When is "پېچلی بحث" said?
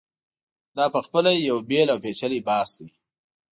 2.03-2.71